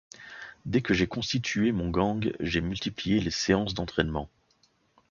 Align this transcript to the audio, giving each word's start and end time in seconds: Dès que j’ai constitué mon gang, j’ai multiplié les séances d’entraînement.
Dès 0.65 0.81
que 0.81 0.95
j’ai 0.95 1.05
constitué 1.05 1.71
mon 1.71 1.91
gang, 1.91 2.33
j’ai 2.39 2.59
multiplié 2.61 3.19
les 3.19 3.29
séances 3.29 3.75
d’entraînement. 3.75 4.31